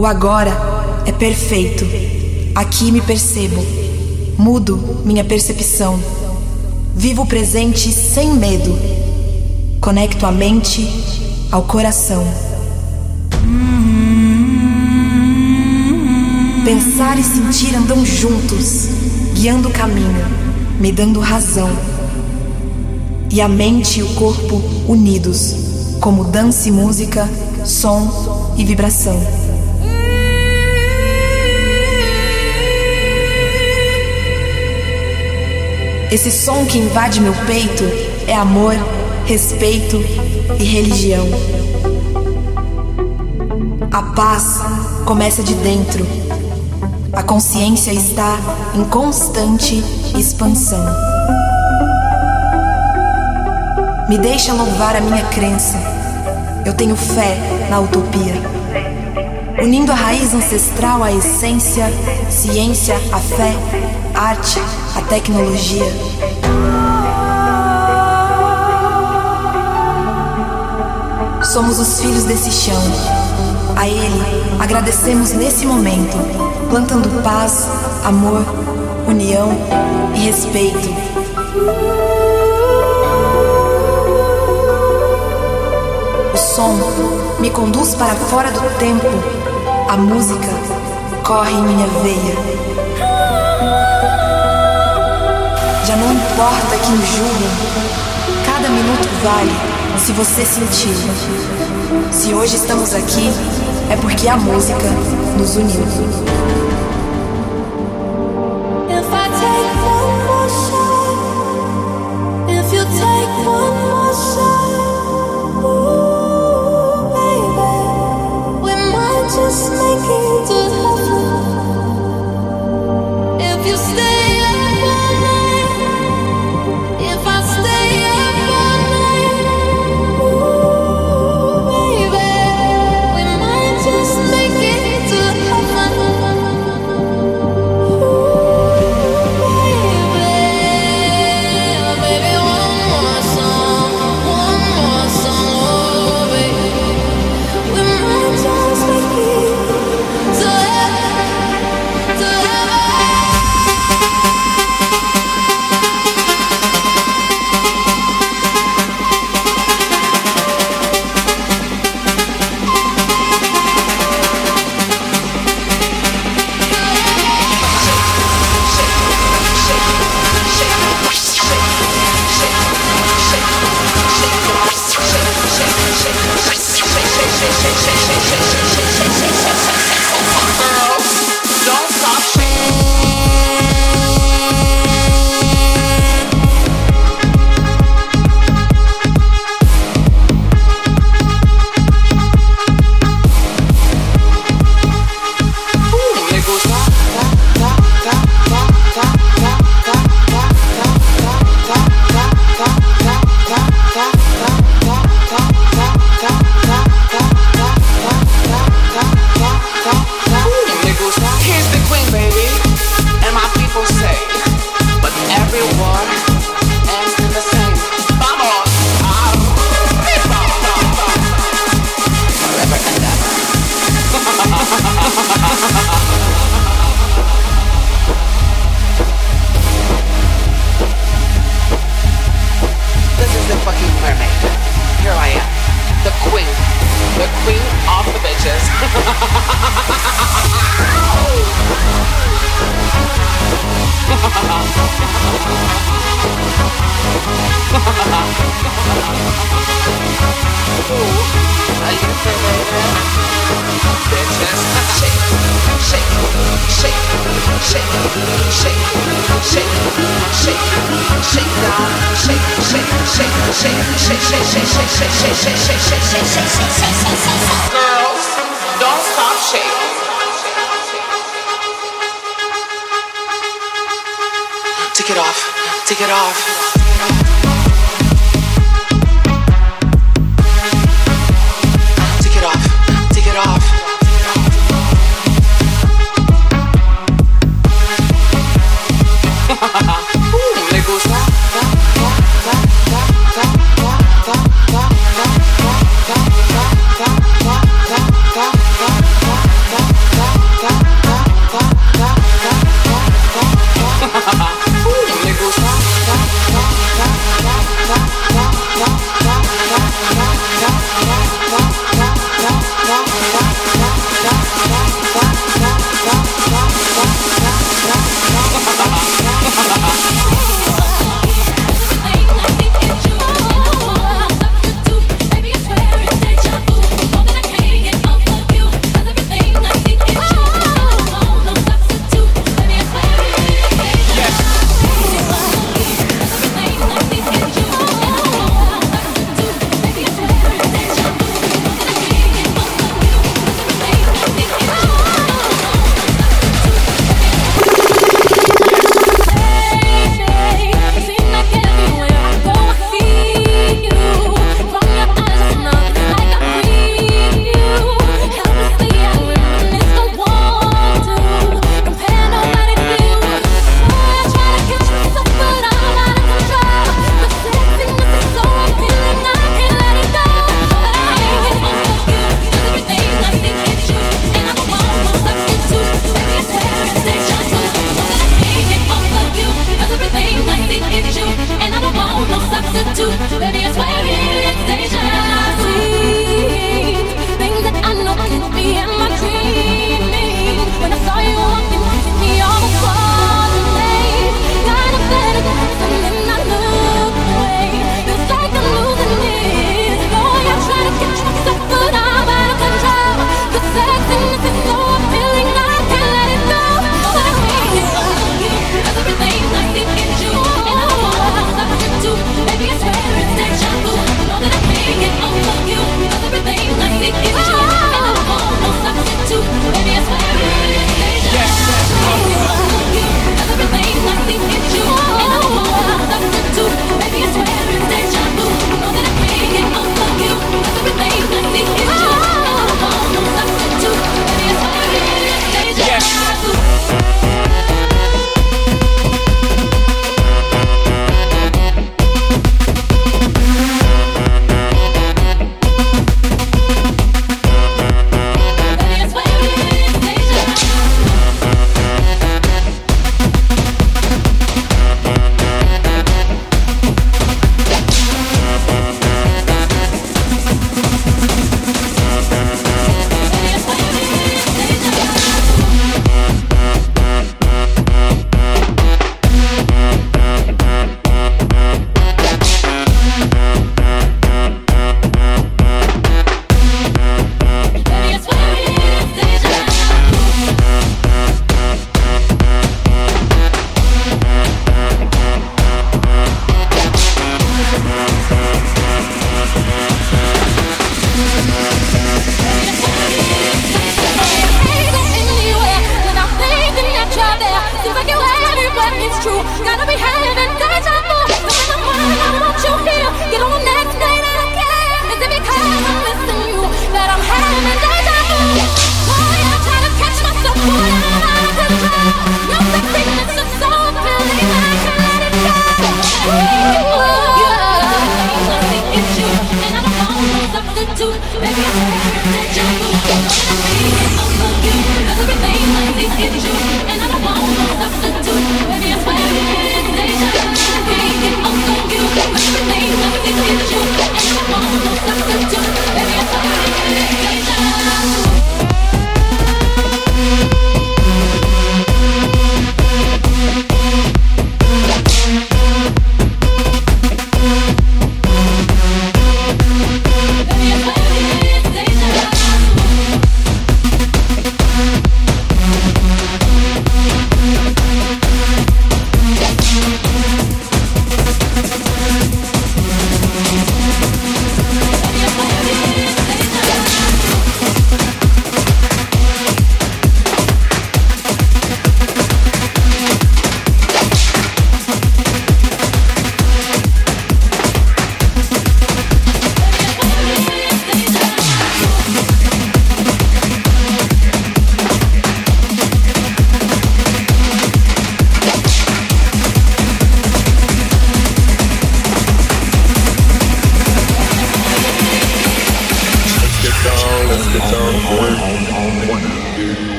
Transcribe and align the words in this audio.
O 0.00 0.06
agora 0.06 0.50
é 1.04 1.12
perfeito. 1.12 1.86
Aqui 2.54 2.90
me 2.90 3.02
percebo. 3.02 3.62
Mudo 4.38 5.02
minha 5.04 5.22
percepção. 5.22 6.00
Vivo 6.96 7.24
o 7.24 7.26
presente 7.26 7.92
sem 7.92 8.32
medo. 8.32 8.78
Conecto 9.78 10.24
a 10.24 10.32
mente 10.32 10.88
ao 11.52 11.64
coração. 11.64 12.26
Pensar 16.64 17.18
e 17.18 17.22
sentir 17.22 17.76
andam 17.76 18.02
juntos, 18.02 18.88
guiando 19.34 19.68
o 19.68 19.70
caminho, 19.70 20.24
me 20.80 20.90
dando 20.90 21.20
razão. 21.20 21.68
E 23.30 23.38
a 23.42 23.48
mente 23.48 24.00
e 24.00 24.02
o 24.02 24.14
corpo 24.14 24.62
unidos, 24.88 25.54
como 26.00 26.24
dança 26.24 26.70
e 26.70 26.72
música, 26.72 27.28
som 27.66 28.54
e 28.56 28.64
vibração. 28.64 29.39
Esse 36.10 36.32
som 36.32 36.66
que 36.66 36.76
invade 36.76 37.20
meu 37.20 37.32
peito 37.46 37.84
é 38.26 38.34
amor, 38.34 38.74
respeito 39.26 39.96
e 40.58 40.64
religião. 40.64 41.24
A 43.92 44.02
paz 44.02 44.60
começa 45.04 45.40
de 45.40 45.54
dentro. 45.54 46.04
A 47.12 47.22
consciência 47.22 47.92
está 47.92 48.38
em 48.74 48.82
constante 48.84 49.84
expansão. 50.18 50.84
Me 54.08 54.18
deixa 54.18 54.52
louvar 54.52 54.96
a 54.96 55.00
minha 55.00 55.24
crença. 55.26 55.78
Eu 56.66 56.74
tenho 56.74 56.96
fé 56.96 57.38
na 57.70 57.78
utopia. 57.78 58.34
Unindo 59.62 59.92
a 59.92 59.94
raiz 59.94 60.34
ancestral 60.34 61.04
à 61.04 61.12
essência, 61.12 61.86
ciência, 62.28 62.96
a 63.12 63.18
fé, 63.18 63.54
arte, 64.12 64.60
a 64.96 65.02
tecnologia. 65.02 65.84
Somos 71.42 71.78
os 71.78 72.00
filhos 72.00 72.24
desse 72.24 72.50
chão. 72.50 72.80
A 73.76 73.88
ele 73.88 74.22
agradecemos 74.58 75.32
nesse 75.32 75.64
momento, 75.66 76.16
plantando 76.68 77.22
paz, 77.22 77.66
amor, 78.04 78.44
união 79.08 79.50
e 80.14 80.18
respeito. 80.20 80.88
O 86.32 86.36
som 86.36 86.76
me 87.38 87.50
conduz 87.50 87.94
para 87.94 88.14
fora 88.14 88.50
do 88.50 88.78
tempo. 88.78 89.06
A 89.88 89.96
música 89.96 90.48
corre 91.24 91.52
em 91.52 91.62
minha 91.62 91.86
veia. 92.02 92.60
Já 95.90 95.96
não 95.96 96.12
importa 96.12 96.78
que 96.78 96.90
me 96.92 97.04
julguem, 97.04 97.50
cada 98.46 98.68
minuto 98.68 99.08
vale 99.24 99.50
se 99.98 100.12
você 100.12 100.44
sentir. 100.44 100.94
Se 102.12 102.32
hoje 102.32 102.54
estamos 102.54 102.94
aqui, 102.94 103.28
é 103.90 103.96
porque 103.96 104.28
a 104.28 104.36
música 104.36 104.88
nos 105.36 105.56
uniu. 105.56 106.49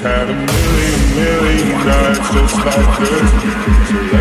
Had 0.00 0.30
a 0.30 0.34
million, 0.34 1.14
million 1.14 1.68
nights 1.86 2.30
just 2.32 2.56
like 2.56 2.98
this. 3.00 4.17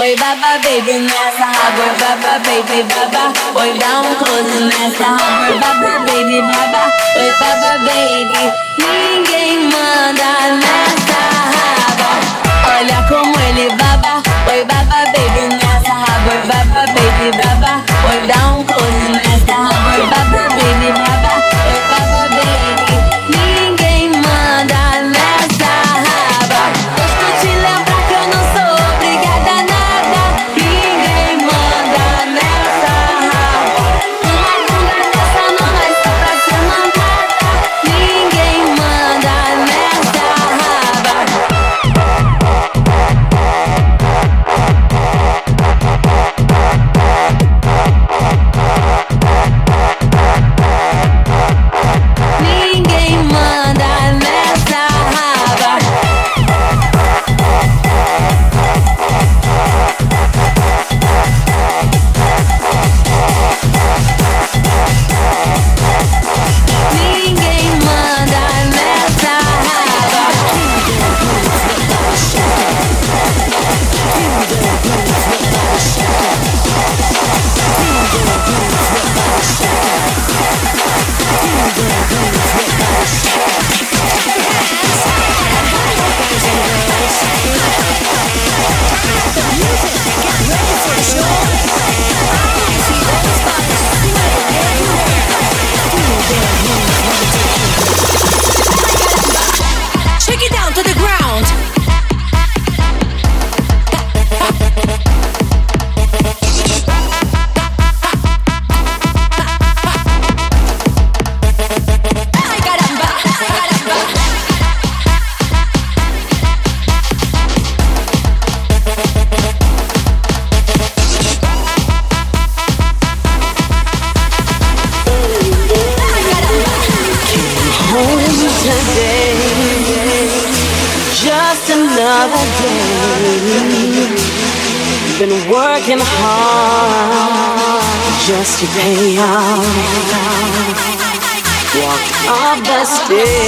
Oi, 0.00 0.16
baba, 0.16 0.58
baby, 0.64 0.98
nessa 1.00 1.44
raba. 1.44 1.86
Baba, 2.00 2.38
baby, 2.44 2.82
baba. 2.88 3.32
Oi, 3.60 3.78
dá 3.78 4.00
um 4.00 4.14
close 4.14 4.60
nessa 4.64 5.04
raba. 5.04 5.58
Baba, 5.60 5.98
baby, 6.06 6.40
baba. 6.40 6.82
Oi, 7.16 7.30
baba, 7.40 7.72
baby. 7.84 8.44
Ninguém 8.78 9.68
manda 9.68 10.32
nessa 10.56 11.20
raba. 11.52 12.10
Olha 12.72 12.98
como 13.08 13.38
ele 13.48 13.68
baba. 13.76 14.22
Oi, 14.50 14.64
baba, 14.64 15.04
baby, 15.12 15.54
nessa 15.60 15.92
raba. 15.92 16.32
Baba, 16.48 16.86
baby, 16.94 17.36
baba. 17.36 17.49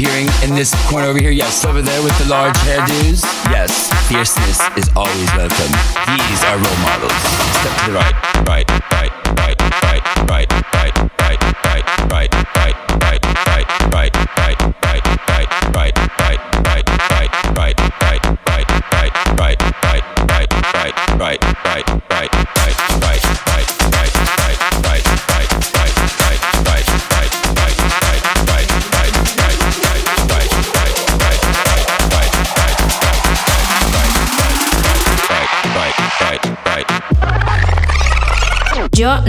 appearing 0.00 0.28
in 0.42 0.54
this 0.54 0.74
corner 0.88 1.06
over 1.06 1.18
here. 1.18 1.30
Yes, 1.30 1.64
over 1.64 1.82
there 1.82 2.02
with 2.02 2.16
the 2.18 2.24
large 2.30 2.56
hairdos. 2.58 3.22
Yes, 3.50 3.90
fierceness 4.08 4.60
is 4.76 4.88
always 4.96 5.30
welcome. 5.36 5.72
These 6.16 6.44
are 6.44 6.56
role 6.56 6.80
models. 6.80 7.12
Step 7.60 7.84
to 7.84 7.90
the 7.90 7.98
right, 7.98 8.46
right, 8.48 8.92
right. 8.92 9.19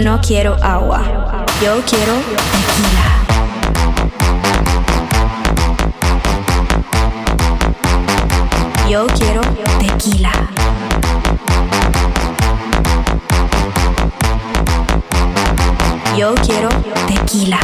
no 0.02 0.20
quiero 0.20 0.56
agua. 0.60 1.00
Yo 1.62 1.80
quiero 1.84 2.14
tequila. 2.50 3.06
Yo 8.88 9.06
quiero 9.06 9.40
tequila. 9.78 10.32
Yo 16.16 16.34
quiero 16.34 16.68
tequila. 17.06 17.61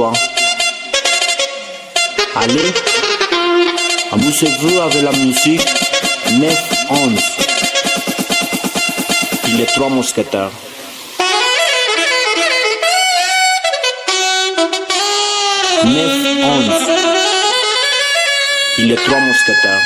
soir. 0.00 0.12
Allez, 2.36 2.72
amusez-vous 4.12 4.78
avec 4.80 5.02
la 5.02 5.12
musique 5.12 5.66
9-11. 6.28 7.20
Il 9.48 9.60
est 9.60 9.66
trois 9.66 9.90
mousquetaires. 9.90 10.52
Neuf, 15.84 16.16
onze. 16.44 16.90
Il 18.78 18.92
est 18.92 19.04
trois 19.04 19.20
mousquetaires. 19.20 19.82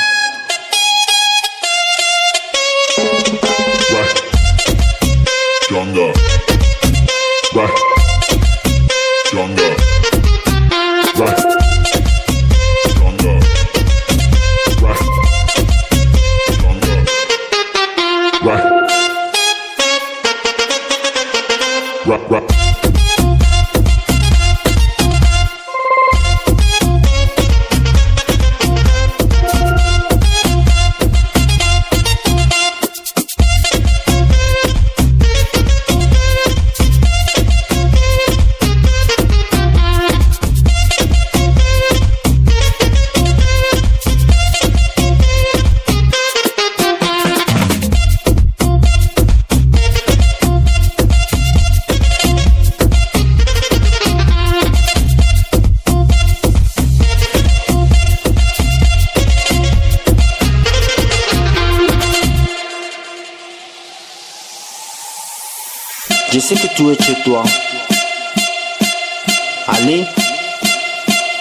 Allez, 69.67 70.05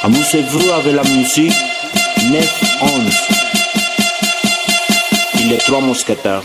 amusez-vous 0.03 0.70
avec 0.72 0.95
la 0.95 1.03
musique 1.03 1.53
9-11. 2.20 2.41
Il 5.41 5.53
est 5.53 5.59
trois 5.59 5.80
mousquetaires. 5.82 6.43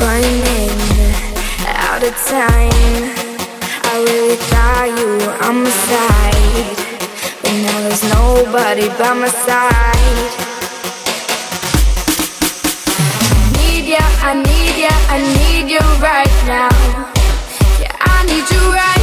running 0.00 0.70
out 1.66 2.02
of 2.02 2.14
time. 2.26 3.02
I 3.90 3.94
really 4.06 4.36
thought 4.50 4.88
you 4.98 5.08
were 5.18 5.36
on 5.46 5.62
my 5.64 5.70
side, 5.88 6.78
but 7.42 7.54
now 7.64 7.78
there's 7.84 8.04
nobody 8.14 8.88
by 8.98 9.12
my 9.14 9.28
side. 9.28 10.30
Need 13.58 13.86
ya, 13.94 14.04
I 14.22 14.34
need 14.46 14.76
ya, 14.84 14.94
I 15.14 15.18
need 15.36 15.66
you 15.70 15.84
right 16.00 16.36
now. 16.46 16.70
Yeah, 17.80 17.94
I 18.00 18.24
need 18.26 18.46
you 18.50 18.62
right. 18.72 18.97